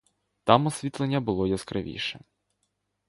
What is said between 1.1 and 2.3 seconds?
було яскравіше.